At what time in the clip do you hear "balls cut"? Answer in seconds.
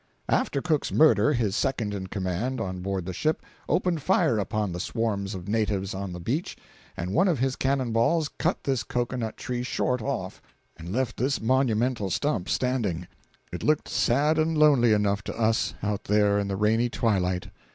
7.91-8.63